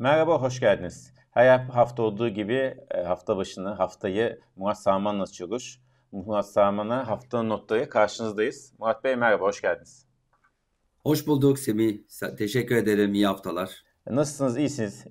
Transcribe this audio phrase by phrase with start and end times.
[0.00, 1.12] Merhaba, hoş geldiniz.
[1.30, 5.80] Her hafta olduğu gibi e, hafta başını, haftayı Murat Sağman'la açıyoruz.
[6.12, 8.72] Murat Sağman'a haftanın notları karşınızdayız.
[8.78, 10.06] Murat Bey merhaba, hoş geldiniz.
[11.02, 11.98] Hoş bulduk Semih.
[12.38, 13.14] Teşekkür ederim.
[13.14, 13.84] İyi haftalar.
[14.06, 14.56] Nasılsınız?
[14.56, 15.04] İyisiniz?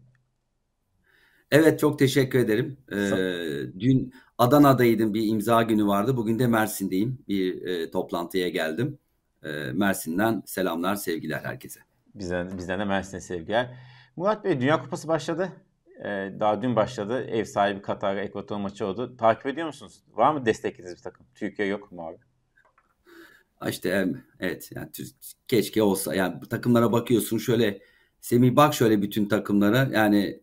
[1.51, 2.77] Evet çok teşekkür ederim.
[2.91, 6.17] Ee, dün Adana'daydım bir imza günü vardı.
[6.17, 7.23] Bugün de Mersin'deyim.
[7.27, 8.99] Bir e, toplantıya geldim.
[9.43, 11.79] E, Mersin'den selamlar, sevgiler herkese.
[12.15, 13.75] Bizden, bizden de Mersin'e sevgiler.
[14.19, 15.51] Murat Bey Dünya Kupası başladı.
[15.99, 17.25] Ee, daha dün başladı.
[17.29, 19.17] Ev sahibi Katar Ekvator maçı oldu.
[19.17, 20.03] Takip ediyor musunuz?
[20.13, 21.25] Var mı desteklediğiniz bir takım?
[21.35, 22.17] Türkiye yok mu abi?
[23.69, 24.07] İşte
[24.39, 24.89] evet yani
[25.47, 26.15] keşke olsa.
[26.15, 27.79] Yani takımlara bakıyorsun şöyle
[28.21, 30.41] Semih bak şöyle bütün takımlara yani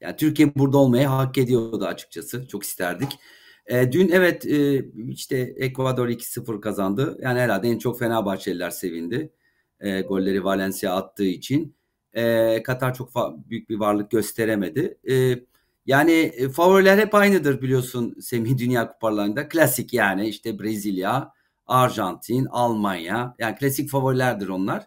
[0.00, 2.48] yani Türkiye burada olmayı hak ediyordu açıkçası.
[2.48, 3.18] Çok isterdik.
[3.66, 7.18] E, dün evet e, işte Ekvador 2-0 kazandı.
[7.22, 9.32] Yani herhalde en çok Fenerbahçeliler sevindi.
[9.80, 11.81] E, golleri Valencia attığı için.
[12.14, 13.10] E, Katar çok
[13.50, 14.98] büyük bir varlık gösteremedi.
[15.10, 15.38] E,
[15.86, 19.48] yani e, favoriler hep aynıdır biliyorsun Semih Dünya Kupalarında.
[19.48, 21.32] Klasik yani işte Brezilya,
[21.66, 23.34] Arjantin, Almanya.
[23.38, 24.86] Yani klasik favorilerdir onlar.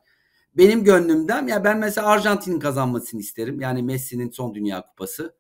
[0.58, 3.62] Benim gönlümden ya ben mesela Arjantin'in kazanmasını isterim.
[3.62, 5.36] Yani Messi'nin son Dünya Kupası.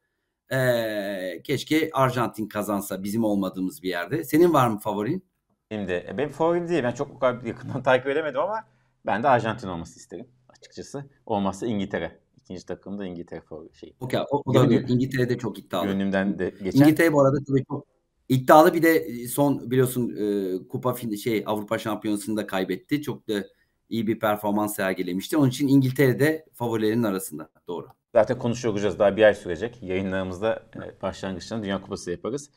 [0.51, 4.23] Ee, keşke Arjantin kazansa bizim olmadığımız bir yerde.
[4.23, 5.25] Senin var mı favorin?
[5.71, 6.15] Benim de.
[6.17, 6.83] Benim favorim değil.
[6.83, 8.63] Ben çok yakından takip edemedim ama
[9.05, 10.27] ben de Arjantin olması isterim
[10.59, 11.05] açıkçası.
[11.25, 12.19] Olmazsa İngiltere.
[12.37, 13.41] İkinci takım da İngiltere
[13.73, 13.95] şey.
[13.99, 14.19] Okey.
[14.31, 15.85] O, o da İngiltere'de çok iddialı.
[15.85, 16.79] Gönlümden de geçen.
[16.79, 17.87] İngiltere bu arada tabii çok
[18.29, 23.01] iddialı bir de son biliyorsun e, kupa şey Avrupa Şampiyonası'nda kaybetti.
[23.01, 23.45] Çok da
[23.89, 25.37] iyi bir performans sergilemişti.
[25.37, 27.49] Onun için İngiltere'de favorilerin arasında.
[27.67, 27.87] Doğru.
[28.13, 29.83] Zaten konuşuyor Daha bir ay sürecek.
[29.83, 32.49] Yayınlarımızda e, başlangıçtan Dünya Kupası yaparız.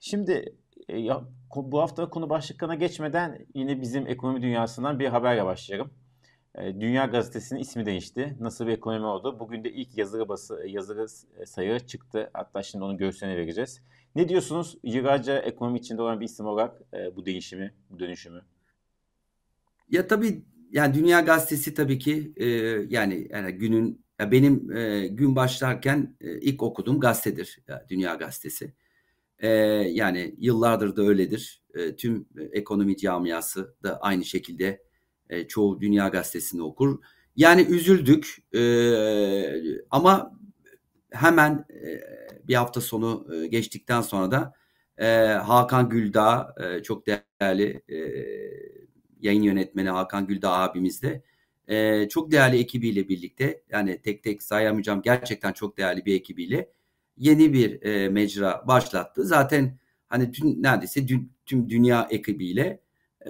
[0.00, 0.56] Şimdi
[0.88, 1.24] e, ya,
[1.56, 5.90] bu hafta konu başlıklarına geçmeden yine bizim ekonomi dünyasından bir haberle başlayalım.
[6.56, 8.36] E, Dünya Gazetesi'nin ismi değişti.
[8.40, 9.36] Nasıl bir ekonomi oldu?
[9.40, 11.08] Bugün de ilk yazılı bası, yazılı
[11.46, 12.30] sayı çıktı.
[12.32, 13.82] Hatta şimdi onun göğsüne vereceğiz.
[14.14, 14.78] Ne diyorsunuz?
[14.82, 16.82] Yıllarca ekonomi içinde olan bir isim olarak
[17.16, 18.42] bu değişimi, bu dönüşümü?
[19.90, 22.46] Ya tabii yani Dünya Gazetesi tabii ki e,
[22.88, 28.72] yani, yani günün ya benim e, gün başlarken e, ilk okuduğum gazetedir ya, Dünya Gazetesi.
[29.38, 31.62] E, yani yıllardır da öyledir.
[31.74, 34.85] E, tüm ekonomi camiası da aynı şekilde
[35.30, 36.98] e, çoğu Dünya Gazetesi'ni okur.
[37.36, 38.62] Yani üzüldük e,
[39.90, 40.38] ama
[41.10, 42.00] hemen e,
[42.48, 44.52] bir hafta sonu e, geçtikten sonra da
[44.98, 47.96] e, Hakan Güldağ e, çok değerli e,
[49.20, 51.22] yayın yönetmeni Hakan Güldağ abimiz de
[51.68, 56.70] e, çok değerli ekibiyle birlikte yani tek tek sayamayacağım gerçekten çok değerli bir ekibiyle
[57.16, 59.24] yeni bir e, mecra başlattı.
[59.24, 59.78] Zaten
[60.08, 62.80] hani dün, neredeyse dün, tüm dünya ekibiyle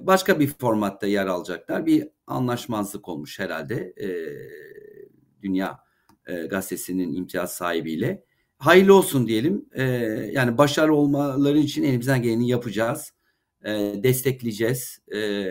[0.01, 1.87] başka bir formatta yer alacaklar.
[1.87, 4.09] Bir anlaşmazlık olmuş herhalde e,
[5.43, 5.79] Dünya
[6.27, 8.25] e, Gazetesi'nin imtiyaz sahibiyle.
[8.59, 9.69] Hayırlı olsun diyelim.
[9.73, 9.83] E,
[10.33, 13.13] yani başarılı olmaları için elimizden geleni yapacağız
[13.65, 13.71] e,
[14.03, 14.99] destekleyeceğiz.
[15.15, 15.45] E,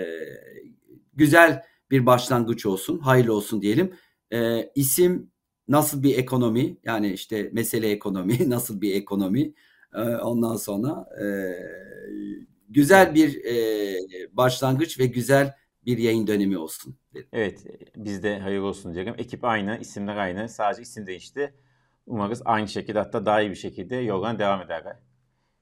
[1.13, 3.93] güzel bir başlangıç olsun, hayırlı olsun diyelim.
[4.33, 5.31] E, isim
[5.67, 9.53] nasıl bir ekonomi yani işte mesele ekonomi nasıl bir ekonomi
[9.93, 11.25] e, ondan sonra e,
[12.75, 13.57] güzel bir e,
[14.37, 15.55] başlangıç ve güzel
[15.85, 16.97] bir yayın dönemi olsun.
[17.13, 17.27] Dedim.
[17.33, 17.65] Evet
[17.95, 19.15] biz de hayırlı olsun diyelim.
[19.17, 20.49] Ekip aynı, isimler aynı.
[20.49, 21.53] Sadece isim değişti.
[22.05, 24.99] Umarız aynı şekilde hatta daha iyi bir şekilde yoldan devam ederler.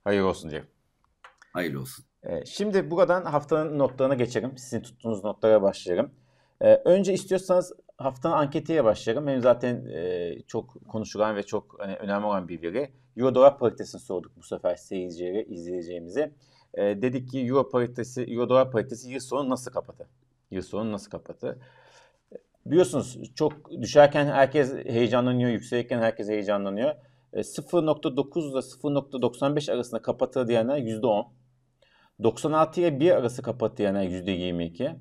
[0.03, 0.69] Hayırlı olsun diyelim.
[1.53, 2.05] Hayırlı olsun.
[2.23, 4.57] Ee, şimdi buradan haftanın notlarına geçelim.
[4.57, 6.11] Sizin tuttuğunuz notlara başlayalım.
[6.61, 9.27] Ee, önce istiyorsanız haftanın anketiyle başlayalım.
[9.27, 12.91] Benim zaten e, çok konuşulan ve çok hani, önemli olan bir veri.
[13.17, 16.31] Euro dolar paritesini sorduk bu sefer seyircilere, izleyeceğimize.
[16.73, 20.07] E, dedik ki Euro paritesi, Euro dolar paritesi yıl sonu nasıl kapatı?
[20.51, 21.59] Yıl sonu nasıl kapatı?
[22.65, 26.95] Biliyorsunuz çok düşerken herkes heyecanlanıyor, yükselirken herkes heyecanlanıyor.
[27.33, 31.25] E, 0.9 ile 0.95 arasında kapatı diyenler %10.
[32.23, 34.95] 96 ile 1 arası kapatayanlar %22.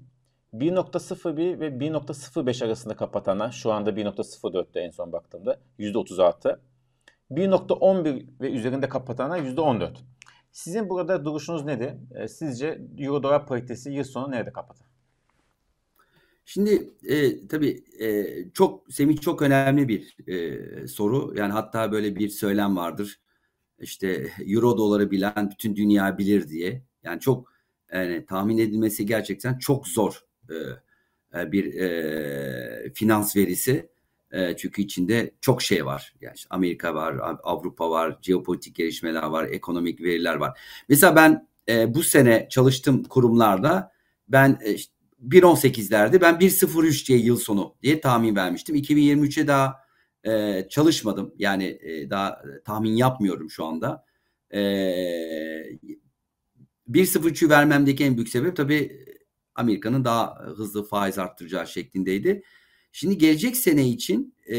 [0.55, 6.59] 1.01 ve 1.05 arasında kapatanlar şu anda 1.04'te en son baktığımda %36.
[7.31, 10.12] 1.11 ve üzerinde kapatanlar %14.
[10.53, 11.93] Sizin burada duruşunuz nedir?
[12.15, 14.87] E, sizce Euro dolar paritesi yıl sonu nerede kapatır?
[16.45, 21.35] Şimdi e, tabii e, çok Semih çok önemli bir e, soru.
[21.37, 23.21] Yani hatta böyle bir söylem vardır.
[23.79, 26.83] İşte Euro doları bilen bütün dünya bilir diye.
[27.03, 27.53] Yani çok
[27.93, 30.55] yani tahmin edilmesi gerçekten çok zor e,
[31.41, 33.92] e, bir e, finans verisi.
[34.33, 36.15] E, çünkü içinde çok şey var.
[36.21, 40.61] Yani işte Amerika var, Avrupa var, jeopolitik gelişmeler var, ekonomik veriler var.
[40.89, 43.93] Mesela ben e, bu sene çalıştığım kurumlarda
[44.29, 44.93] ben e, işte
[45.29, 48.77] 1.18'lerde ben 1.03 diye yıl sonu diye tahmin vermiştim.
[48.77, 49.83] 2023'e daha
[50.27, 51.35] E, çalışmadım.
[51.39, 54.05] Yani e, daha tahmin yapmıyorum şu anda.
[54.55, 54.61] E,
[56.89, 59.07] 1.03'ü vermemdeki en büyük sebep tabii
[59.55, 62.43] Amerika'nın daha hızlı faiz arttıracağı şeklindeydi.
[62.93, 64.57] Şimdi gelecek sene için e,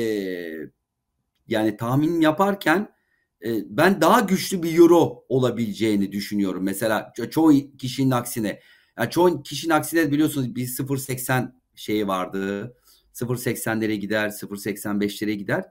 [1.48, 2.96] yani tahmin yaparken
[3.46, 6.64] e, ben daha güçlü bir euro olabileceğini düşünüyorum.
[6.64, 8.60] Mesela ço- çoğu kişinin aksine.
[8.98, 12.76] Yani çoğu kişinin aksine biliyorsunuz bir 0.80 şeyi vardı.
[13.14, 15.64] 0.80'lere gider, 0.85'lere gider.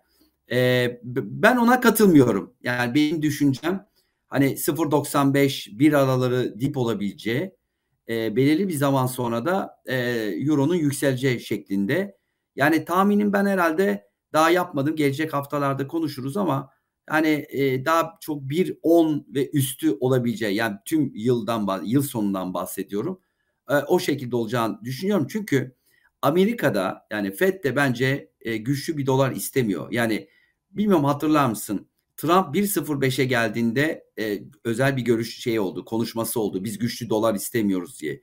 [0.50, 2.54] E, ben ona katılmıyorum.
[2.62, 3.86] Yani benim düşüncem
[4.28, 7.52] hani 0.95 bir araları dip olabileceği
[8.08, 9.96] e, belirli bir zaman sonra da e,
[10.48, 12.21] euronun yükseleceği şeklinde.
[12.56, 14.96] Yani tahminim ben herhalde daha yapmadım.
[14.96, 16.70] Gelecek haftalarda konuşuruz ama
[17.06, 23.20] hani e, daha çok bir 10 ve üstü olabileceği yani tüm yıldan yıl sonundan bahsediyorum.
[23.70, 25.26] E, o şekilde olacağını düşünüyorum.
[25.30, 25.76] Çünkü
[26.22, 29.92] Amerika'da yani Fed de bence e, güçlü bir dolar istemiyor.
[29.92, 30.28] Yani
[30.70, 31.88] bilmiyorum hatırlar mısın?
[32.16, 36.64] Trump 1.05'e geldiğinde e, özel bir görüş şey oldu, konuşması oldu.
[36.64, 38.20] Biz güçlü dolar istemiyoruz diye.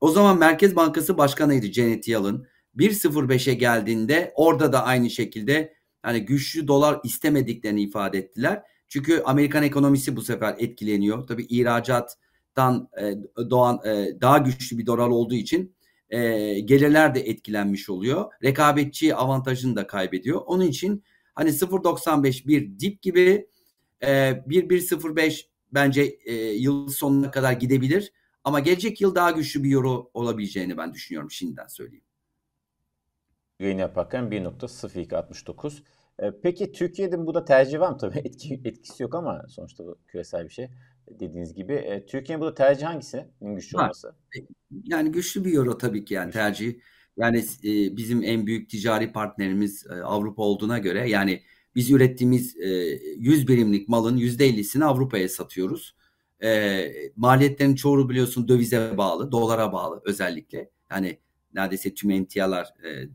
[0.00, 2.46] O zaman Merkez Bankası Başkanıydı Janet Yellen.
[2.76, 5.74] 1.05'e geldiğinde orada da aynı şekilde
[6.06, 8.62] yani güçlü dolar istemediklerini ifade ettiler.
[8.88, 11.26] Çünkü Amerikan ekonomisi bu sefer etkileniyor.
[11.26, 13.14] Tabii ihracattan e,
[13.50, 15.76] doğan e, daha güçlü bir dolar olduğu için
[16.10, 16.18] e,
[16.60, 18.32] gelirler de etkilenmiş oluyor.
[18.42, 20.42] Rekabetçi avantajını da kaybediyor.
[20.46, 21.04] Onun için
[21.34, 23.46] hani 0.95 bir dip gibi
[24.00, 26.18] e, 1.105 bence
[26.58, 28.12] yıl sonuna kadar gidebilir.
[28.44, 32.04] Ama gelecek yıl daha güçlü bir euro olabileceğini ben düşünüyorum şimdiden söyleyeyim
[33.60, 35.82] yayın yaparken 1.0269.
[36.18, 37.98] E, peki Türkiye'de bu da tercih var mı?
[37.98, 40.68] Tabii etki, etkisi yok ama sonuçta bu küresel bir şey
[41.10, 41.72] dediğiniz gibi.
[41.72, 43.26] E, Türkiye'nin burada tercih hangisi?
[43.40, 44.14] Güçlü olması.
[44.84, 46.74] Yani güçlü bir euro tabii ki yani tercih.
[47.16, 51.42] Yani e, bizim en büyük ticari partnerimiz e, Avrupa olduğuna göre yani
[51.74, 52.68] biz ürettiğimiz e,
[53.16, 55.96] 100 birimlik malın %50'sini Avrupa'ya satıyoruz.
[56.42, 60.70] E, maliyetlerin çoğu biliyorsun dövize bağlı, dolara bağlı özellikle.
[60.90, 61.18] Yani
[61.54, 63.08] neredeyse tüm emtialar e, e,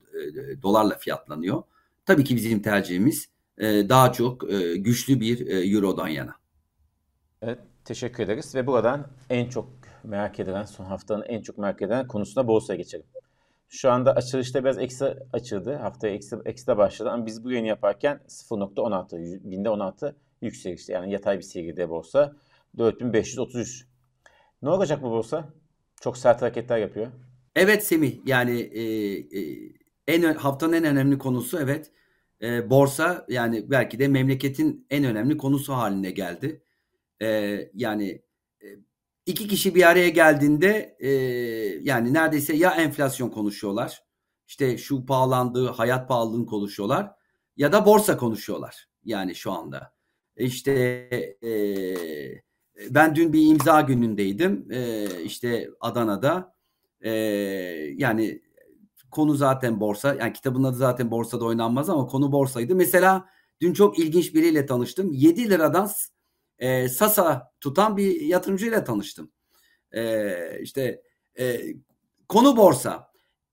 [0.61, 1.63] dolarla fiyatlanıyor.
[2.05, 6.35] Tabii ki bizim tercihimiz e, daha çok e, güçlü bir e, eurodan yana.
[7.41, 9.69] Evet, teşekkür ederiz ve buradan en çok
[10.03, 13.05] merak edilen, son haftanın en çok merak edilen konusuna borsaya geçelim.
[13.69, 15.75] Şu anda açılışta biraz eksi açıldı.
[15.75, 21.37] Haftaya eksi, eksi başladı ama biz bu yayını yaparken 0.16, binde 16 yükselişte yani yatay
[21.37, 22.33] bir seyrede borsa.
[22.77, 23.85] 4533.
[24.61, 25.49] Ne olacak bu borsa?
[26.01, 27.07] Çok sert hareketler yapıyor.
[27.59, 28.83] Evet Semih yani e,
[29.39, 29.71] e,
[30.07, 31.91] en haftanın en önemli konusu evet
[32.41, 36.63] e, borsa yani belki de memleketin en önemli konusu haline geldi.
[37.21, 37.27] E,
[37.73, 38.21] yani
[38.61, 38.67] e,
[39.25, 41.09] iki kişi bir araya geldiğinde e,
[41.81, 44.03] yani neredeyse ya enflasyon konuşuyorlar
[44.47, 47.11] işte şu pahalandığı hayat pahalılığını konuşuyorlar
[47.57, 49.93] ya da borsa konuşuyorlar yani şu anda.
[50.37, 50.71] İşte
[51.43, 51.51] e,
[52.89, 56.58] ben dün bir imza günündeydim e, işte Adana'da
[57.01, 57.11] e,
[57.95, 58.41] yani
[59.11, 60.15] konu zaten borsa.
[60.15, 62.75] Yani kitabın adı zaten borsada oynanmaz ama konu borsaydı.
[62.75, 63.29] Mesela
[63.61, 65.11] dün çok ilginç biriyle tanıştım.
[65.13, 65.89] 7 liradan
[66.59, 69.31] e, Sasa tutan bir yatırımcıyla tanıştım.
[69.91, 71.01] E, işte
[71.39, 71.61] e,
[72.29, 73.11] konu borsa.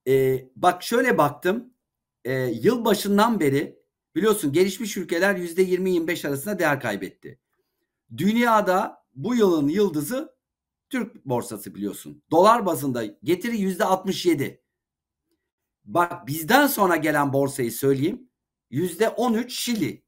[0.09, 1.75] E, bak şöyle baktım.
[2.25, 3.79] E, yıl başından beri
[4.15, 7.39] biliyorsun gelişmiş ülkeler %20-25 arasında değer kaybetti.
[8.17, 10.36] Dünyada bu yılın yıldızı
[10.91, 12.23] Türk borsası biliyorsun.
[12.31, 14.63] Dolar bazında getiri yüzde 67.
[15.85, 18.31] Bak bizden sonra gelen borsayı söyleyeyim.
[18.71, 20.05] Yüzde 13 Şili.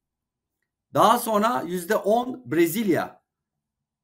[0.94, 3.22] Daha sonra yüzde 10 Brezilya.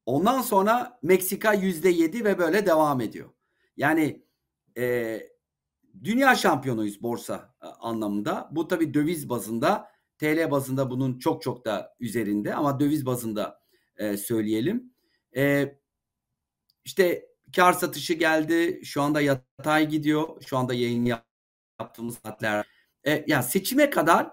[0.07, 3.31] Ondan sonra Meksika yüzde 7 ve böyle devam ediyor.
[3.77, 4.25] Yani
[4.77, 5.21] e,
[6.05, 8.49] dünya şampiyonuyuz borsa e, anlamında.
[8.53, 9.89] Bu tabii döviz bazında,
[10.19, 13.61] TL bazında bunun çok çok da üzerinde ama döviz bazında
[13.97, 14.95] e, söyleyelim.
[15.37, 15.75] E,
[16.85, 17.27] işte
[17.57, 18.81] kar satışı geldi.
[18.85, 20.43] Şu anda yatay gidiyor.
[20.47, 21.21] Şu anda yayın
[21.79, 22.67] yaptığımız saatler.
[23.07, 24.31] E, ya seçime kadar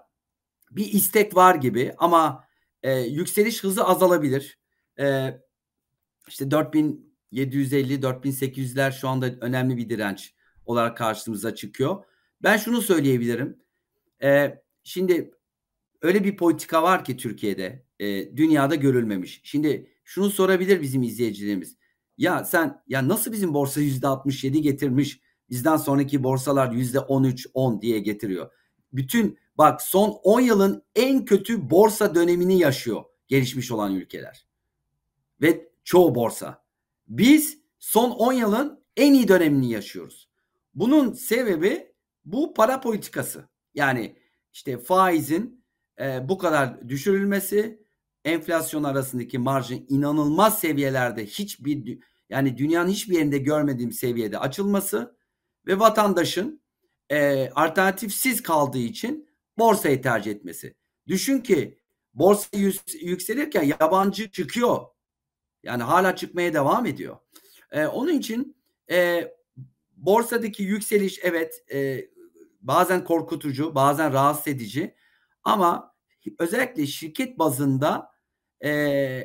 [0.70, 2.44] bir istek var gibi ama
[2.82, 4.58] e, yükseliş hızı azalabilir.
[4.98, 5.36] E,
[6.28, 10.34] işte 4750 4800'ler şu anda önemli bir direnç
[10.66, 12.04] olarak karşımıza çıkıyor.
[12.42, 13.58] Ben şunu söyleyebilirim.
[14.22, 15.30] E, şimdi
[16.02, 19.40] öyle bir politika var ki Türkiye'de e, dünyada görülmemiş.
[19.44, 21.76] Şimdi şunu sorabilir bizim izleyicilerimiz.
[22.22, 27.82] Ya sen ya nasıl bizim borsa yüzde 67 getirmiş bizden sonraki borsalar yüzde 13 10
[27.82, 28.52] diye getiriyor.
[28.92, 34.46] Bütün bak son 10 yılın en kötü borsa dönemini yaşıyor gelişmiş olan ülkeler.
[35.40, 36.64] Ve çoğu borsa.
[37.08, 40.28] Biz son 10 yılın en iyi dönemini yaşıyoruz.
[40.74, 43.48] Bunun sebebi bu para politikası.
[43.74, 44.16] Yani
[44.52, 45.64] işte faizin
[46.00, 47.82] e, bu kadar düşürülmesi
[48.24, 52.02] enflasyon arasındaki marjın inanılmaz seviyelerde hiçbir
[52.32, 55.16] yani dünyanın hiçbir yerinde görmediğim seviyede açılması
[55.66, 56.62] ve vatandaşın
[57.10, 60.74] e, alternatifsiz kaldığı için borsayı tercih etmesi.
[61.06, 61.80] Düşün ki
[62.14, 62.58] borsa
[63.00, 64.86] yükselirken yabancı çıkıyor.
[65.62, 67.16] Yani hala çıkmaya devam ediyor.
[67.70, 68.56] E, onun için
[68.90, 69.28] e,
[69.96, 72.08] borsadaki yükseliş evet e,
[72.60, 74.94] bazen korkutucu, bazen rahatsız edici
[75.44, 75.94] ama
[76.38, 78.11] özellikle şirket bazında
[78.64, 78.70] e,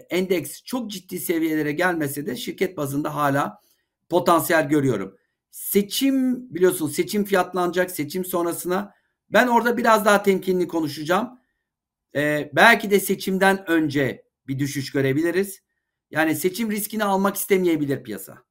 [0.09, 3.61] endeks çok ciddi seviyelere gelmese de şirket bazında hala
[4.09, 5.17] potansiyel görüyorum.
[5.51, 8.93] Seçim biliyorsun seçim fiyatlanacak seçim sonrasına
[9.29, 11.39] ben orada biraz daha temkinli konuşacağım.
[12.15, 15.61] E, belki de seçimden önce bir düşüş görebiliriz.
[16.11, 18.43] Yani seçim riskini almak istemeyebilir piyasa.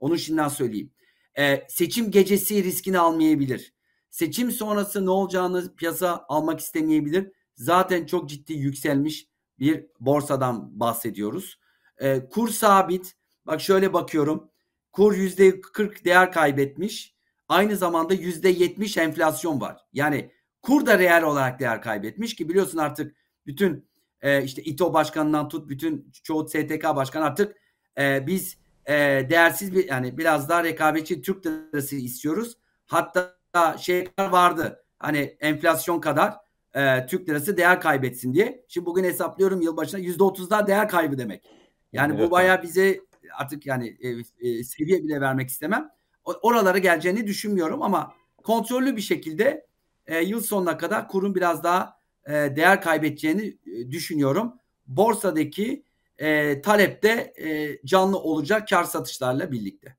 [0.00, 0.92] Onu şimdiden söyleyeyim.
[1.38, 3.74] E, seçim gecesi riskini almayabilir.
[4.10, 7.32] Seçim sonrası ne olacağını piyasa almak istemeyebilir.
[7.56, 9.29] Zaten çok ciddi yükselmiş
[9.60, 11.58] bir borsadan bahsediyoruz.
[11.98, 13.14] E, kur sabit.
[13.46, 14.50] Bak şöyle bakıyorum.
[14.92, 17.14] Kur yüzde 40 değer kaybetmiş.
[17.48, 19.76] Aynı zamanda yüzde 70 enflasyon var.
[19.92, 20.30] Yani
[20.62, 23.88] kur da reel olarak değer kaybetmiş ki biliyorsun artık bütün
[24.20, 27.56] e, işte İTO başkanından tut bütün çoğu STK başkan artık
[27.98, 28.94] e, biz e,
[29.30, 32.56] değersiz bir yani biraz daha rekabetçi Türk lirası istiyoruz.
[32.86, 33.36] Hatta
[33.78, 36.36] şeyler vardı hani enflasyon kadar
[36.74, 38.64] e, Türk lirası değer kaybetsin diye.
[38.68, 41.44] Şimdi bugün hesaplıyorum yılbaşına yüzde otuz daha değer kaybı demek.
[41.92, 42.26] Yani evet.
[42.26, 43.00] bu bayağı bize
[43.38, 44.08] artık yani e,
[44.48, 45.90] e, seviye bile vermek istemem.
[46.24, 49.66] Oralara geleceğini düşünmüyorum ama kontrollü bir şekilde
[50.06, 51.96] e, yıl sonuna kadar kurun biraz daha
[52.26, 54.52] e, değer kaybedeceğini e, düşünüyorum.
[54.86, 55.84] Borsadaki
[56.18, 59.96] e, talepte e, canlı olacak kar satışlarla birlikte.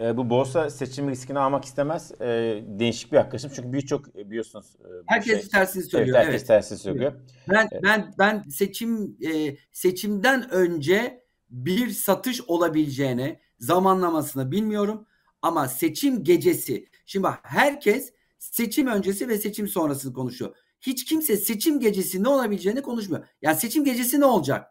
[0.00, 2.12] E, bu borsa seçim riskini almak istemez.
[2.20, 2.26] E,
[2.66, 3.50] değişik bir yaklaşım.
[3.54, 6.16] Çünkü birçok e, biliyorsunuz e, herkes şey, tersini söylüyor.
[6.16, 6.48] Evet, herkes evet.
[6.48, 7.12] tersini söylüyor.
[7.48, 7.82] Ben evet.
[7.84, 15.06] ben ben seçim e, seçimden önce bir satış olabileceğini zamanlamasını bilmiyorum
[15.42, 20.56] ama seçim gecesi şimdi bak herkes seçim öncesi ve seçim sonrasını konuşuyor.
[20.80, 23.26] Hiç kimse seçim gecesi ne olabileceğini konuşmuyor.
[23.42, 24.70] Yani seçim gecesi ne olacak?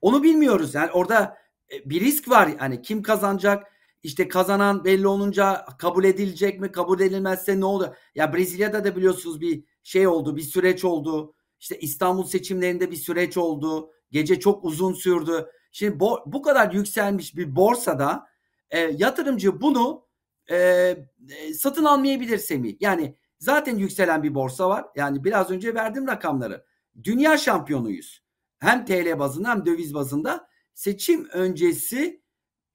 [0.00, 0.74] Onu bilmiyoruz.
[0.74, 1.38] Yani orada
[1.72, 2.50] e, bir risk var.
[2.60, 3.72] Yani kim kazanacak?
[4.02, 6.72] İşte kazanan belli olunca kabul edilecek mi?
[6.72, 7.86] Kabul edilmezse ne olur?
[8.14, 11.34] Ya Brezilya'da da biliyorsunuz bir şey oldu, bir süreç oldu.
[11.60, 13.90] İşte İstanbul seçimlerinde bir süreç oldu.
[14.10, 15.46] Gece çok uzun sürdü.
[15.72, 18.26] Şimdi bu, bu kadar yükselmiş bir borsada
[18.70, 20.06] e, yatırımcı bunu
[20.50, 22.76] e, e, satın almayabilir Semih.
[22.80, 24.84] Yani zaten yükselen bir borsa var.
[24.96, 26.64] Yani biraz önce verdim rakamları.
[27.04, 28.22] Dünya şampiyonuyuz.
[28.58, 32.22] Hem TL bazında hem döviz bazında seçim öncesi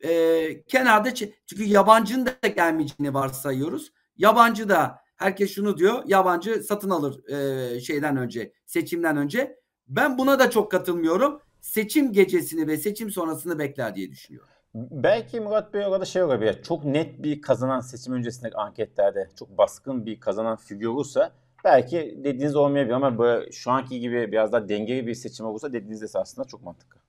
[0.04, 3.92] e, kenarda çünkü yabancının da gelmeyeceğini varsayıyoruz.
[4.18, 9.60] Yabancı da herkes şunu diyor yabancı satın alır e, şeyden önce seçimden önce.
[9.88, 11.42] Ben buna da çok katılmıyorum.
[11.62, 14.50] Seçim gecesini ve seçim sonrasını bekler diye düşünüyorum.
[14.76, 16.64] Belki Murat Bey orada şey olabilir.
[16.64, 21.32] Çok net bir kazanan seçim öncesindeki anketlerde çok baskın bir kazanan figür olursa
[21.64, 26.16] belki dediğiniz olmayabilir ama böyle şu anki gibi biraz daha dengeli bir seçim olursa dediğiniz
[26.16, 27.01] aslında çok mantıklı.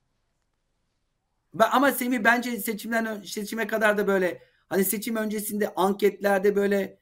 [1.59, 6.99] Ama Semih bence seçimden seçime kadar da böyle hani seçim öncesinde anketlerde böyle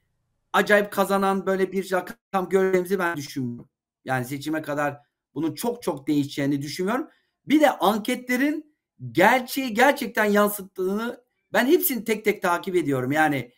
[0.54, 3.70] acayip kazanan böyle bir rakam göreceğimizi ben düşünmüyorum.
[4.06, 4.98] Yani seçime kadar
[5.34, 7.08] bunun çok çok değişeceğini düşünmüyorum.
[7.46, 8.76] Bir de anketlerin
[9.12, 13.12] gerçeği gerçekten yansıttığını ben hepsini tek tek takip ediyorum.
[13.12, 13.52] Yani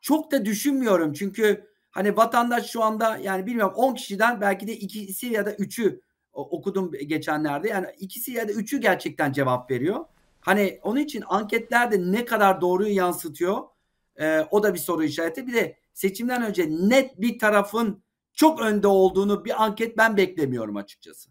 [0.00, 5.26] çok da düşünmüyorum çünkü hani vatandaş şu anda yani bilmiyorum 10 kişiden belki de ikisi
[5.26, 6.00] ya da üçü
[6.32, 7.68] okudum geçenlerde.
[7.68, 10.04] Yani ikisi ya da üçü gerçekten cevap veriyor.
[10.48, 13.62] Hani onun için anketlerde ne kadar doğruyu yansıtıyor
[14.16, 15.46] e, o da bir soru işareti.
[15.46, 18.02] Bir de seçimden önce net bir tarafın
[18.32, 21.30] çok önde olduğunu bir anket ben beklemiyorum açıkçası.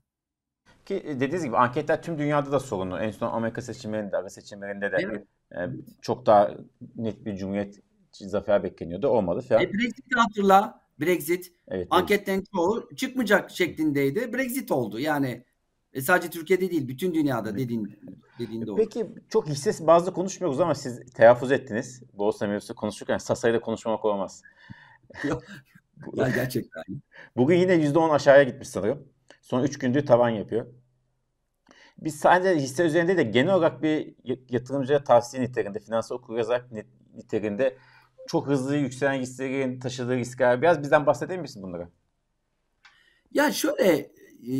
[0.85, 2.99] Ki e, dediğiniz gibi anketler tüm dünyada da sorunlu.
[2.99, 5.27] En son Amerika seçimlerinde, ara seçimlerinde de evet.
[5.51, 5.57] e,
[6.01, 6.51] çok daha
[6.95, 7.79] net bir cumhuriyet
[8.11, 9.07] zafer bekleniyordu.
[9.07, 9.61] Olmadı falan.
[9.61, 10.81] E, Brexit'i hatırla.
[10.99, 11.53] Brexit.
[11.67, 14.33] Evet, Anketlerin çoğu çıkmayacak şeklindeydi.
[14.33, 14.99] Brexit oldu.
[14.99, 15.43] Yani
[15.97, 17.99] e, sadece Türkiye'de değil, bütün dünyada dediğin
[18.39, 18.75] dediğin doğru.
[18.75, 22.03] Peki çok hisse bazı konuşmuyoruz ama siz telaffuz ettiniz.
[22.13, 24.43] Borsa mevzusu konuşurken Sasa'yla konuşmamak olmaz.
[26.13, 26.83] ya gerçekten.
[27.37, 29.07] Bugün yine %10 aşağıya gitmiş sanırım.
[29.41, 30.65] Son 3 gündür tavan yapıyor.
[31.97, 34.15] Biz sadece hisse üzerinde de genel olarak bir
[34.49, 36.63] yatırımcıya tavsiye niteliğinde, finansal okuryazar
[37.15, 37.77] niteliğinde
[38.27, 40.61] çok hızlı yükselen hisselerin taşıdığı riskler.
[40.61, 41.89] Biraz bizden bahsedebilir misin bunları?
[43.31, 44.11] Ya şöyle
[44.51, 44.55] e,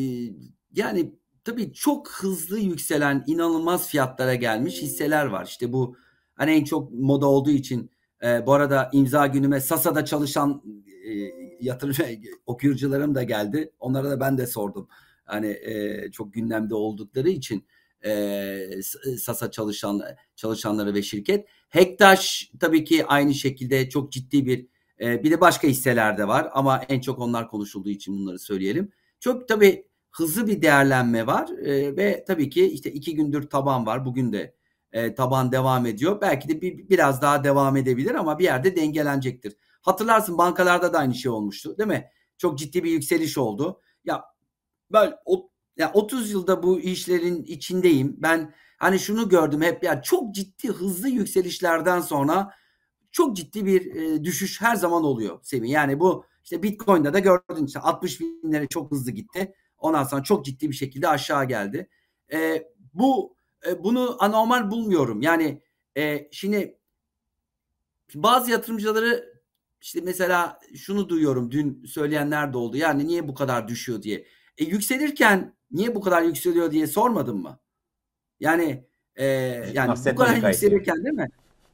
[0.74, 1.12] yani
[1.48, 5.46] tabii çok hızlı yükselen inanılmaz fiyatlara gelmiş hisseler var.
[5.46, 5.98] İşte bu
[6.36, 7.92] hani en çok moda olduğu için
[8.24, 10.64] e, bu arada imza günüme Sasa'da çalışan
[11.06, 11.12] e,
[11.62, 11.96] yatırım
[12.46, 13.74] okuyucularım da geldi.
[13.80, 14.88] Onlara da ben de sordum.
[15.26, 17.68] Hani e, çok gündemde oldukları için
[18.06, 18.82] e,
[19.18, 20.02] Sasa çalışan
[20.36, 21.48] çalışanları ve şirket.
[21.70, 24.68] Hektaş tabii ki aynı şekilde çok ciddi bir
[25.00, 28.92] e, bir de başka hisseler de var ama en çok onlar konuşulduğu için bunları söyleyelim.
[29.20, 29.87] Çok tabii
[30.18, 34.06] hızlı bir değerlenme var e, ve tabii ki işte iki gündür taban var.
[34.06, 34.56] Bugün de
[34.92, 36.22] e, taban devam ediyor.
[36.22, 39.56] Belki de bir, biraz daha devam edebilir ama bir yerde dengelenecektir.
[39.82, 42.10] Hatırlarsın bankalarda da aynı şey olmuştu değil mi?
[42.38, 43.82] Çok ciddi bir yükseliş oldu.
[44.06, 44.24] Ya
[44.92, 48.16] ben o ya 30 yılda bu işlerin içindeyim.
[48.18, 52.54] Ben hani şunu gördüm hep ya çok ciddi hızlı yükselişlerden sonra
[53.12, 55.70] çok ciddi bir e, düşüş her zaman oluyor Semih.
[55.70, 59.54] Yani bu işte Bitcoin'de de gördün işte 60 binlere çok hızlı gitti.
[59.78, 61.90] Ondan sonra çok ciddi bir şekilde aşağı geldi.
[62.34, 63.36] E, bu
[63.68, 65.22] e, bunu anormal bulmuyorum.
[65.22, 65.62] Yani
[65.98, 66.80] e, şimdi
[68.16, 69.38] bazı yatırımcıları
[69.82, 72.78] işte mesela şunu duyuyorum dün söyleyenler de oldu.
[72.78, 74.26] Yani niye bu kadar düşüyor diye.
[74.58, 77.60] E, yükselirken niye bu kadar yükseliyor diye sormadın mı?
[78.40, 79.26] Yani e,
[79.74, 81.30] yani bu kadar yükselirken değil mi?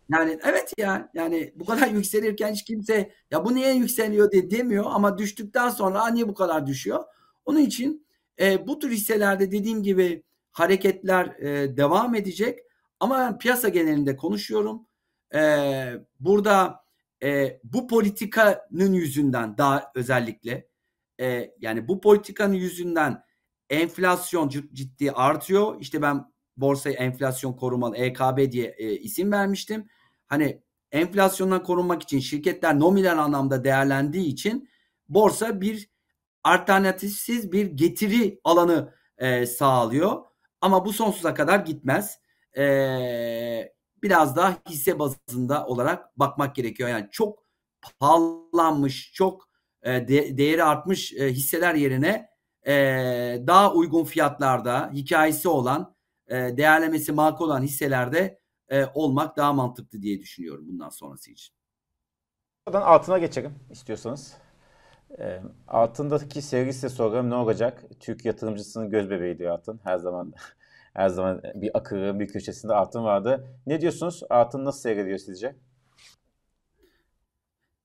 [0.10, 4.86] Yani evet ya yani bu kadar yükselirken hiç kimse ya bu niye yükseliyor diye demiyor
[4.88, 7.04] ama düştükten sonra niye bu kadar düşüyor?
[7.46, 8.08] Onun için
[8.40, 12.60] e, bu tür hisselerde dediğim gibi hareketler e, devam edecek
[13.00, 14.88] ama ben piyasa genelinde konuşuyorum.
[15.36, 15.42] E,
[16.20, 16.84] burada
[17.24, 20.68] e, bu politikanın yüzünden daha özellikle
[21.20, 23.24] e, yani bu politikanın yüzünden
[23.70, 25.82] enflasyon ciddi artıyor.
[25.82, 29.88] İşte ben borsaya enflasyon korumalı EKB diye e, isim vermiştim.
[30.28, 34.70] Hani enflasyondan korunmak için şirketler nominal anlamda değerlendiği için
[35.10, 35.93] borsa bir
[36.44, 40.22] alternatifsiz bir getiri alanı e, sağlıyor.
[40.62, 42.20] Ama bu sonsuza kadar gitmez.
[42.58, 43.74] E,
[44.04, 46.90] biraz daha hisse bazında olarak bakmak gerekiyor.
[46.90, 47.44] Yani çok
[48.00, 49.50] pahalanmış, çok
[49.82, 52.30] e, de, değeri artmış e, hisseler yerine
[52.68, 52.74] e,
[53.48, 55.96] daha uygun fiyatlarda hikayesi olan,
[56.28, 61.56] e, değerlemesi makul olan hisselerde e, olmak daha mantıklı diye düşünüyorum bundan sonrası için.
[62.68, 64.38] Buradan altına geçelim istiyorsanız.
[65.20, 67.84] E, altındaki sevgi size sorarım ne olacak?
[68.00, 69.80] Türk yatırımcısının göz bebeğiydi altın.
[69.84, 70.34] Her zaman
[70.94, 73.48] her zaman bir akırı, bir köşesinde altın vardı.
[73.68, 74.24] Ne diyorsunuz?
[74.30, 75.56] Altın nasıl seyrediyor sizce?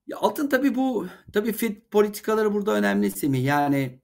[0.07, 3.45] Ya altın tabii bu tabii fit politikaları burada önemli Semih.
[3.45, 3.99] Yani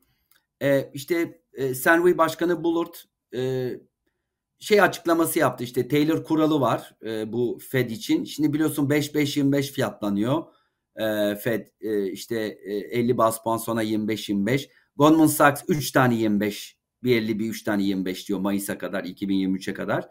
[0.61, 2.93] e, işte e, Senway Başkanı Bullard
[3.35, 3.71] e,
[4.59, 8.23] şey açıklaması yaptı işte Taylor kuralı var e, bu Fed için.
[8.23, 10.43] Şimdi biliyorsun 5-5-25 fiyatlanıyor.
[10.95, 14.69] E, Fed e, işte e, 50 bas puan sonra 25-25.
[14.95, 19.73] Goldman Sachs 3 tane 25 bir 50 bir 3 tane 25 diyor Mayıs'a kadar 2023'e
[19.73, 20.09] kadar.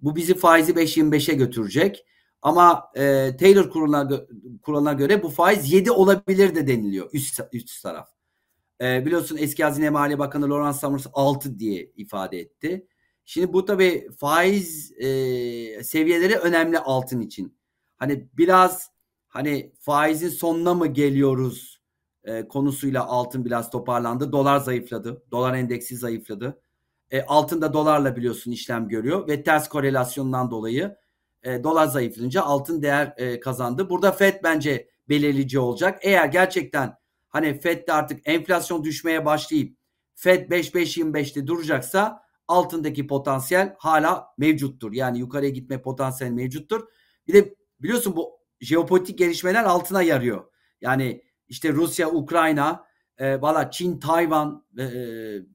[0.00, 2.04] Bu bizi faizi 5-25'e götürecek.
[2.42, 4.26] Ama e, Taylor kuralına,
[4.62, 8.08] kuralına göre bu faiz 7 olabilir de deniliyor üst, üst taraf.
[8.80, 12.86] E, biliyorsun eski Hazine Maliye Bakanı Lawrence Summers 6 diye ifade etti.
[13.24, 15.06] Şimdi bu tabii faiz e,
[15.84, 17.58] seviyeleri önemli altın için.
[17.96, 18.91] Hani biraz
[19.32, 21.80] hani faizin sonuna mı geliyoruz
[22.24, 24.32] e, konusuyla altın biraz toparlandı.
[24.32, 25.22] Dolar zayıfladı.
[25.30, 26.60] Dolar endeksi zayıfladı.
[27.10, 30.96] E, altın da dolarla biliyorsun işlem görüyor ve ters korelasyondan dolayı
[31.42, 33.90] e, dolar zayıflayınca altın değer e, kazandı.
[33.90, 35.98] Burada FED bence belirleyici olacak.
[36.02, 36.96] Eğer gerçekten
[37.28, 39.76] hani FED de artık enflasyon düşmeye başlayıp
[40.14, 44.92] FED 5-5-25'te duracaksa altındaki potansiyel hala mevcuttur.
[44.92, 46.88] Yani yukarıya gitme potansiyeli mevcuttur.
[47.28, 50.44] Bir de biliyorsun bu jeopolitik gelişmeler altına yarıyor.
[50.80, 52.84] Yani işte Rusya, Ukrayna,
[53.18, 54.86] e, valla Çin, Tayvan e,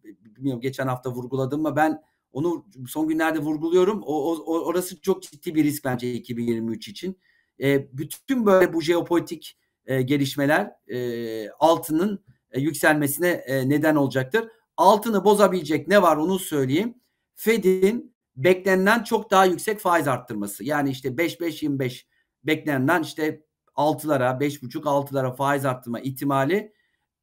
[0.03, 4.03] bilmiyorum geçen hafta vurguladım mı ben onu son günlerde vurguluyorum.
[4.05, 7.19] O, o orası çok ciddi bir risk bence 2023 için.
[7.61, 14.47] E, bütün böyle bu jeopolitik e, gelişmeler e, altının e, yükselmesine e, neden olacaktır.
[14.77, 16.93] Altını bozabilecek ne var onu söyleyeyim.
[17.35, 20.63] Fed'in beklenenden çok daha yüksek faiz arttırması.
[20.63, 22.03] Yani işte 5-5-25
[22.47, 23.41] beklenenden işte
[23.75, 26.73] 6'lara 5,5-6'lara faiz arttırma ihtimali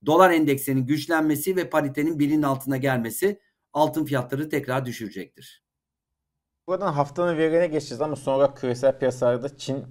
[0.07, 3.41] dolar endeksinin güçlenmesi ve paritenin birinin altına gelmesi
[3.73, 5.65] altın fiyatları tekrar düşürecektir.
[6.67, 9.85] Buradan haftanın verilerine geçeceğiz ama sonra küresel piyasalarda Çin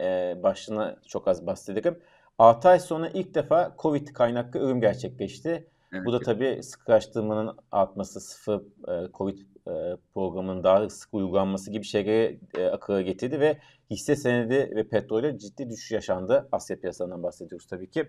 [0.00, 1.98] e, başlığına çok az bahsedelim.
[2.38, 5.70] 6 ay sonra ilk defa Covid kaynaklı ürün gerçekleşti.
[5.92, 6.06] Evet.
[6.06, 9.38] Bu da tabii sıkılaştırmanın artması, sıfır e, Covid
[9.70, 13.58] e, programının daha sık uygulanması gibi şeyleri e, akıla getirdi ve
[13.90, 16.48] hisse senedi ve petrolde ciddi düşüş yaşandı.
[16.52, 18.08] Asya piyasalarından bahsediyoruz tabii ki.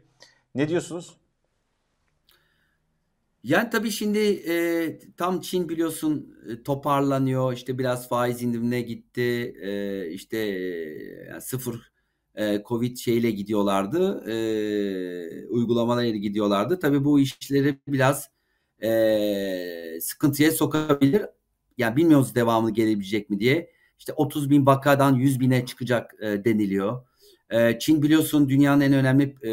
[0.56, 1.17] Ne diyorsunuz?
[3.43, 7.54] Yani tabii şimdi e, tam Çin biliyorsun e, toparlanıyor.
[7.54, 9.56] İşte biraz faiz indirimine gitti.
[9.62, 11.91] E, işte e, sıfır
[12.36, 14.24] e, Covid şeyle gidiyorlardı.
[14.32, 16.80] E, uygulamalarıyla gidiyorlardı.
[16.80, 18.30] Tabii bu işleri biraz
[18.84, 21.26] e, sıkıntıya sokabilir.
[21.77, 23.71] Yani bilmiyoruz devamlı gelebilecek mi diye.
[23.99, 27.05] İşte 30 bin vakadan 100 bine çıkacak e, deniliyor.
[27.49, 29.51] E, Çin biliyorsun dünyanın en önemli e,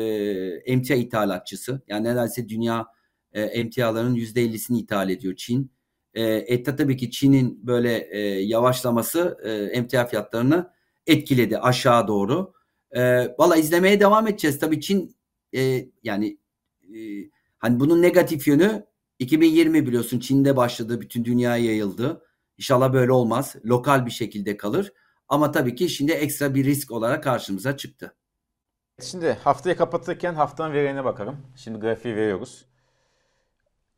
[0.73, 1.83] emtia ithalatçısı.
[1.89, 2.87] Yani neredeyse dünya
[3.33, 5.71] e, emtiaların %50'sini ithal ediyor Çin.
[6.15, 10.71] E, ette tabii ki Çin'in böyle e, yavaşlaması e, emtia fiyatlarını
[11.07, 12.53] etkiledi aşağı doğru.
[12.91, 14.59] E, Valla izlemeye devam edeceğiz.
[14.59, 15.17] Tabii Çin
[15.57, 16.39] e, yani
[16.95, 16.99] e,
[17.59, 18.87] hani bunun negatif yönü
[19.19, 22.25] 2020 biliyorsun Çin'de başladı, bütün dünyaya yayıldı.
[22.59, 23.57] İnşallah böyle olmaz.
[23.65, 24.93] Lokal bir şekilde kalır.
[25.29, 28.15] Ama tabii ki şimdi ekstra bir risk olarak karşımıza çıktı.
[29.03, 31.37] Şimdi haftayı kapatırken haftanın verilerine bakalım.
[31.57, 32.65] Şimdi grafiği veriyoruz.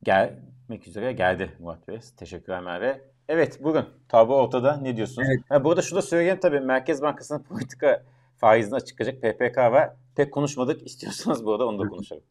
[0.02, 2.00] Gelmek üzere geldi Murat Bey.
[2.16, 3.10] Teşekkürler Merve.
[3.28, 4.76] Evet bugün tablo ortada.
[4.76, 5.28] Ne diyorsunuz?
[5.30, 5.40] Evet.
[5.48, 6.60] Ha, burada şunu da söyleyeyim tabii.
[6.60, 8.02] Merkez Bankası'nın politika
[8.36, 9.90] faizini açıklayacak PPK var.
[10.16, 10.82] Pek konuşmadık.
[10.86, 12.22] İstiyorsanız burada onu da konuşalım.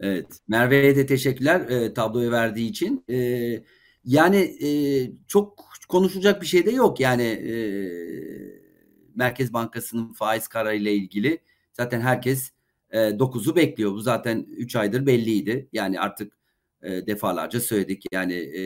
[0.00, 0.26] Evet.
[0.48, 3.04] Merve'ye de teşekkürler e, tabloyu verdiği için.
[3.10, 3.16] E,
[4.04, 4.68] yani e,
[5.28, 7.00] çok konuşulacak bir şey de yok.
[7.00, 7.54] Yani e,
[9.14, 11.38] Merkez Bankası'nın faiz kararıyla ilgili
[11.72, 12.50] zaten herkes
[12.90, 13.92] e, 9'u bekliyor.
[13.92, 15.68] Bu zaten 3 aydır belliydi.
[15.72, 16.32] Yani artık
[16.82, 18.04] e, defalarca söyledik.
[18.12, 18.62] Yani e,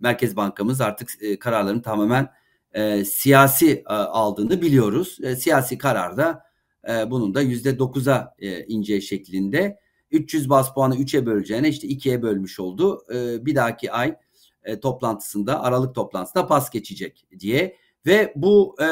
[0.00, 2.28] Merkez Bankamız artık e, kararların tamamen
[2.72, 5.18] e, siyasi e, aldığını biliyoruz.
[5.22, 6.42] E, siyasi kararda
[6.88, 9.78] e, bunun da yüzde dokuza e, ince şeklinde
[10.10, 13.04] 300 bas puanı 3'e böleceğine işte 2'ye bölmüş oldu.
[13.14, 14.16] E, bir dahaki ay
[14.64, 18.86] e, toplantısında Aralık toplantısında pas geçecek diye ve bu e,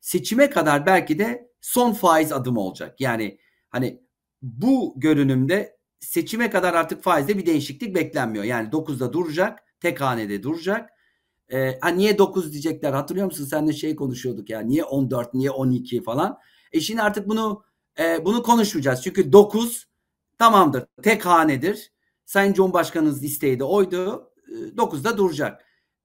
[0.00, 3.00] seçime kadar belki de son faiz adımı olacak.
[3.00, 3.38] Yani
[3.68, 4.00] hani
[4.42, 8.44] bu görünümde seçime kadar artık faizde bir değişiklik beklenmiyor.
[8.44, 10.90] Yani 9'da duracak, tek hanede duracak.
[11.52, 13.44] Ee, ha niye 9 diyecekler hatırlıyor musun?
[13.44, 16.38] Sen de şey konuşuyorduk ya niye 14, niye 12 falan.
[16.72, 17.64] E şimdi artık bunu
[17.98, 19.02] e, bunu konuşmayacağız.
[19.02, 19.88] Çünkü 9
[20.38, 20.86] tamamdır.
[21.02, 21.92] Tek hanedir.
[22.24, 24.32] Sayın Cumhurbaşkanınız isteği de oydu.
[24.48, 25.64] E, 9'da duracak.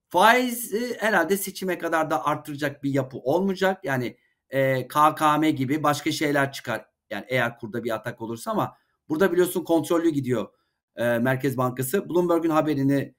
[0.10, 3.84] Faiz e, herhalde seçime kadar da arttıracak bir yapı olmayacak.
[3.84, 4.17] Yani
[4.49, 6.86] e, KKM gibi başka şeyler çıkar.
[7.10, 8.78] Yani eğer kurda bir atak olursa ama
[9.10, 10.47] burada biliyorsun kontrollü gidiyor
[10.95, 12.10] e, Merkez Bankası.
[12.10, 13.15] Bloomberg'un haberini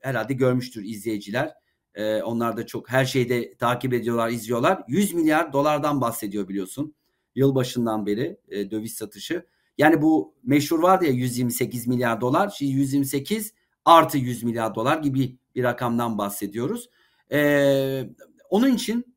[0.00, 1.54] herhalde görmüştür izleyiciler.
[1.96, 4.82] E, onlar da çok her şeyde takip ediyorlar, izliyorlar.
[4.88, 6.94] 100 milyar dolardan bahsediyor biliyorsun.
[7.34, 9.46] Yılbaşından beri e, döviz satışı.
[9.78, 12.54] Yani bu meşhur vardı ya 128 milyar dolar.
[12.58, 13.54] Şimdi 128
[13.84, 16.90] artı 100 milyar dolar gibi bir rakamdan bahsediyoruz.
[17.32, 18.10] E,
[18.50, 19.16] onun için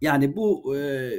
[0.00, 1.10] yani bu e,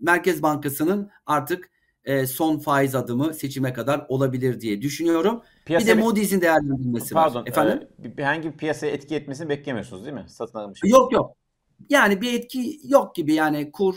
[0.00, 1.69] Merkez Bankası'nın artık
[2.04, 5.42] e, son faiz adımı seçime kadar olabilir diye düşünüyorum.
[5.64, 7.46] Piyasa bir de Moody's'in değerlendirilmesi Pardon, var.
[7.46, 7.88] Efendim?
[8.04, 10.24] E, herhangi bir piyasaya etki etmesini beklemiyorsunuz değil mi?
[10.28, 10.80] Satın almış.
[10.84, 11.36] Yok yok.
[11.88, 13.94] Yani bir etki yok gibi yani kur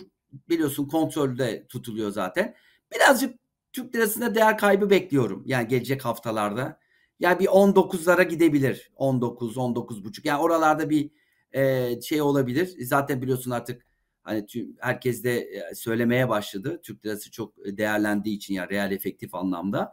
[0.50, 2.56] biliyorsun kontrolde tutuluyor zaten.
[2.96, 3.40] Birazcık
[3.74, 5.44] Türk lirasında değer kaybı bekliyorum.
[5.46, 6.80] Yani gelecek haftalarda.
[7.20, 8.92] Yani bir 19'lara gidebilir.
[8.96, 10.26] 19, 19 buçuk.
[10.26, 11.12] Yani oralarda bir
[11.52, 12.76] e, şey olabilir.
[12.80, 13.86] Zaten biliyorsun artık
[14.24, 16.82] hani tüm, herkes de e, söylemeye başladı.
[16.84, 19.92] Türk lirası çok değerlendiği için yani real efektif anlamda.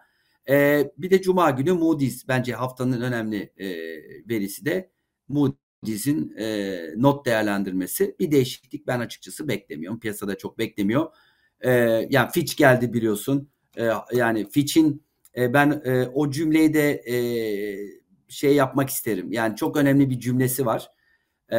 [0.48, 3.68] E, bir de Cuma günü Moody's bence haftanın önemli e,
[4.28, 4.90] verisi de
[5.28, 8.16] Moody's'in e, not değerlendirmesi.
[8.20, 10.00] Bir değişiklik ben açıkçası beklemiyorum.
[10.00, 11.14] Piyasada çok beklemiyor.
[11.60, 11.70] E,
[12.10, 13.50] yani Fitch geldi biliyorsun.
[13.76, 15.02] E, yani Fitch'in
[15.36, 17.16] e, ben e, o cümleyi de e,
[18.28, 19.32] şey yapmak isterim.
[19.32, 20.90] Yani çok önemli bir cümlesi var.
[21.52, 21.58] E,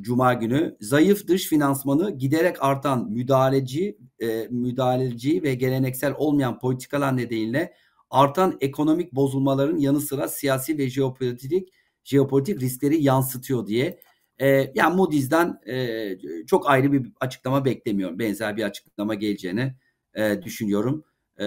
[0.00, 7.74] Cuma günü zayıf dış finansmanı giderek artan müdahaleci, e, müdahaleci ve geleneksel olmayan politikalar nedeniyle
[8.10, 11.68] artan ekonomik bozulmaların yanı sıra siyasi ve jeopolitik
[12.04, 14.00] jeopolitik riskleri yansıtıyor diye.
[14.38, 18.18] E, yani Moody's'den e, çok ayrı bir açıklama beklemiyorum.
[18.18, 19.74] Benzer bir açıklama geleceğini
[20.14, 21.04] e, düşünüyorum.
[21.38, 21.46] E,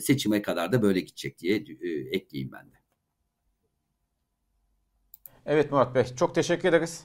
[0.00, 2.74] seçime kadar da böyle gidecek diye e, ekleyeyim ben de.
[5.46, 7.04] Evet Murat Bey çok teşekkür ederiz.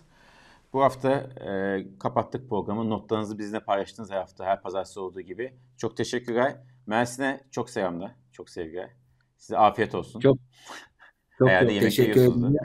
[0.75, 1.11] Bu hafta
[1.47, 2.89] e, kapattık programı.
[2.89, 5.53] Notlarınızı bizimle paylaştınız her hafta, her pazartesi olduğu gibi.
[5.77, 6.55] Çok teşekkürler.
[6.87, 8.89] Mersin'e çok selamlar, çok sevgiler.
[9.37, 10.19] Size afiyet olsun.
[10.19, 10.37] Çok
[11.39, 12.55] çok, çok teşekkür ederim.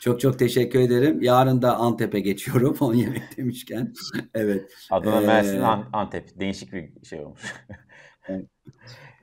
[0.00, 1.22] çok çok teşekkür ederim.
[1.22, 3.92] Yarın da Antep'e geçiyorum on yemek demişken.
[4.34, 4.72] evet.
[4.90, 6.40] Adana, ee, Mersin, Antep.
[6.40, 7.54] Değişik bir şey olmuş.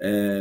[0.03, 0.39] Ee,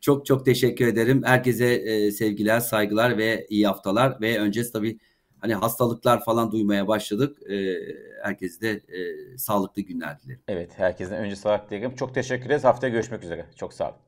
[0.00, 1.22] çok çok teşekkür ederim.
[1.24, 4.20] Herkese e, sevgiler, saygılar ve iyi haftalar.
[4.20, 4.98] Ve öncesi tabii
[5.44, 7.50] hani hastalıklar falan duymaya başladık.
[7.50, 7.76] E,
[8.22, 10.40] herkese de e, sağlıklı günler dilerim.
[10.48, 11.94] Evet, herkesten önce sağlık dilerim.
[11.94, 12.64] Çok teşekkür ederiz.
[12.64, 13.46] Haftaya görüşmek üzere.
[13.56, 14.03] Çok sağ olun.